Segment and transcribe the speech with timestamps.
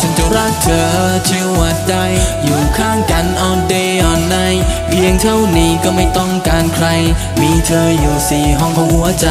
[0.00, 0.84] ฉันจะรักเธอ
[1.28, 1.92] ชื่อว่าใจ
[2.44, 6.86] อยู่ข้างกัน all day all night เพียงเท่านี้ก็ไม่ต้องการใคร
[7.40, 9.26] มีเธออยู่สี่ห้องของหัวใจ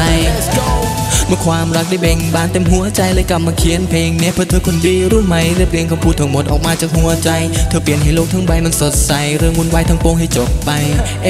[1.30, 7.30] เมื่อความรักได้เบ่งบานเต็มหัวใจเลยกลับมาเขียนเพลงเนี้ยเพื่อเธอคนดีรู้ไหมเรียบเรียงคำพูดทั้งหมดออกมาจากหัวใจ
[7.68, 10.70] เธอเปลี่ยนให้โลกทั้งใบมันสดใส เรื่องวุ่นวายทั้งปวงให้จบไป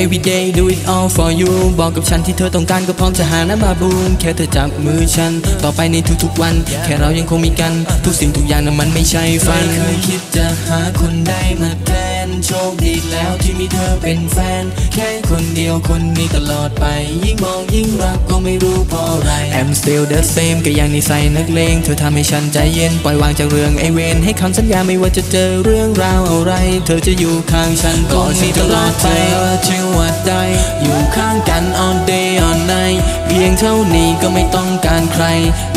[0.00, 5.32] Every day do it all for you บอกกับฉันที่เธอต้องการก็พร้อมจะหาน้ำมาบูมแค่เธอจับมือฉัน
[5.62, 7.72] ต่อไปในทุกๆวัน แค่เรายังคงมีกัน
[8.04, 11.90] ทุกสิ่งทุกอย่างนั้นมันไม่ใช่ฝันไม่เคยคิดจะหาคนได้มาแท
[12.26, 14.64] นโชคดีแล้ว มีเธอเป็นแฟน
[14.94, 16.84] แค่คนเดียวคนนี้ตลอดไป
[17.24, 26.52] ยิ่งมองยิ่งรักก็ไม่รู้เพราะอะไร I'm still the same ก็ยังนิสัยนักเลงเธอทำให้ฉันใจเย็น ปล่อยวางจากเรื่องไอเวนให้คำสัญญาไม่ว่าจะเจอเรื่องราวอะไร
[26.86, 29.06] เธอจะอยู่ข้างฉันก็มีตลอดไป
[29.66, 30.42] ชื่อว่าได้
[30.82, 34.89] อยู่ข้างกัน all day all night เพียงเท่านี้ก็ไม่ต้องการ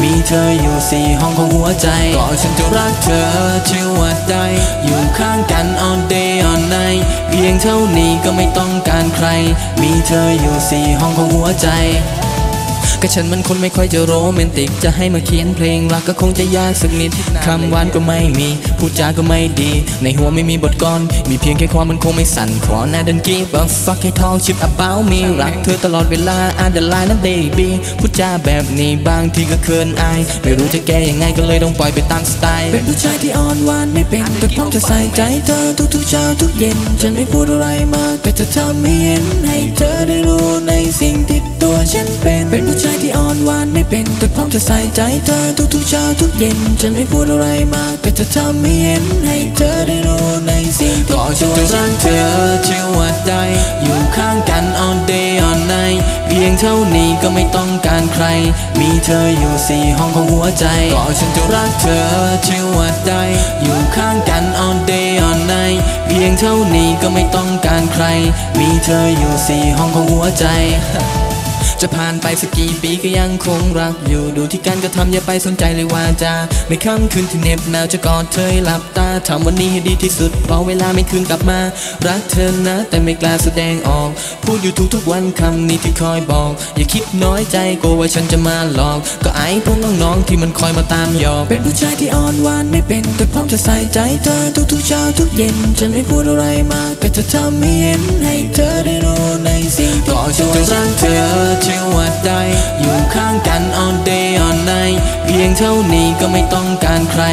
[0.01, 3.27] มีเธออยู่สี่ห้องของหัวใจก็ฉันจะรักเธอ
[3.69, 4.45] ชื่อว่าได้
[4.85, 9.27] อยู่ข้างกัน all day all night เพียงเท่านี้ก็ไม่ต้องการใคร
[9.81, 11.67] มีเธออยู่สี่ห้องของหัวใจ
[13.05, 17.11] ก็ฉันมันคนไม่ค่อยจะโรแมนติก จะให้มาเขียนเพลงรักก็คงจะยากสักนิด
[17.45, 19.71] คำหวานก็ไม่มี พูดจาก็ไม่ดี
[20.03, 41.52] ในหัวไม่มีบทกลมีเพียงแค่ความมันคงไม่สั่นขอหน้าดันกีบ a fuck ให้ทองชิป about me รักเธอตลอดเวลาอ่านเดลายนะ baby พูดจาแบบนี้บางทีก็เคินอาย ไม่รู้จะแก้ยังไงก็เลยต้องปล่อยไปตามสไตล์ เป็นผู้ชายที่อ่อนหวานไม่เป็นแต่พร้อมจะใส่ใจเธอทุกๆเช้าทุกเย็น ฉันไม่พูดอะไรมากแต่จะทำให้เห็นให้เธอได้รู้ในสิ่งที่
[44.55, 45.39] จะใส่ใจเธอ
[45.73, 52.23] ทุกๆเช้าทุกเย็นฉันไม่พูดอะไรมากแต่จะทำให้เห็นให้เธอได้รู้ในสิ่งที่ตัวฉันรักเธอ
[52.67, 53.43] ชื่อว่าได้
[53.83, 58.25] อยู่ข้างกัน all day all night เพียงเท่านี้ก็ไม่ต้องการใคร
[58.79, 62.05] มีเธออยู่สี่ห้องของหัวใจก็ฉันจะรักเธอ
[62.47, 63.23] ชื่อว่าได้
[63.63, 65.77] อยู่ข้างกัน all day all night
[66.07, 68.05] เพียงเท่านี้ก็ไม่ต้องการใคร
[68.59, 70.45] มีเธออยู่สี่ห้องของหัวใจ
[71.83, 76.33] จะผ่านไปสักกี่ปีก็ยังคงรักอยู่ ดูที่การกระทำอย่าไปสนใจเลยว่าจะ
[76.67, 81.59] ในค่ำคืนที่เหน็บหนาวจะกอดเธอหลับตาทำวันนี้ให้ดีที่สุดเพราะเวลาไม่คืนกลับมา
[82.07, 84.09] รักเธอนะ แต่ไม่กล้าแสดงออก
[84.43, 102.41] พูดอยู่ทุกทุกวันคำนี้ที่คอยบอก อย่าคิดน้อยใจกลัวว่าฉันจะมาหลอก ก็ไอ้พวกน้องๆที่มันคอยมาตามหยอกเป็นผู้ชายที่อ่อนหวานไม่เป็นแต่พร้อมจะใส่ใจเธอทุกๆเช้าทุกเย็นฉันไม่พูดอะไรมากแต่จะทำให้เห็นให้เธอได้รู้ในสิ่งที่ฉันรักเธอชื่อว่าได้
[102.81, 107.23] อยู่ข้างกัน all day all night เพียงเท่านี้ก็ไม่ต้องการใคร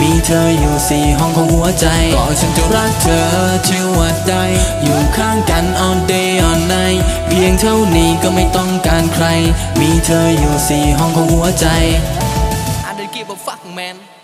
[0.00, 3.24] มีเธออยู่สี่ห้องของหัวใจก็ฉันจะรักเธอ
[3.68, 4.44] ชื่อว่าได้
[4.82, 9.26] อยู่ข้างกัน all day all night เพียงเท่านี้ก็ไม่ต้องการใคร
[9.80, 11.66] มีเธออยู่สี่ห้องของหัวใจ
[12.88, 14.15] I don't give a fuck man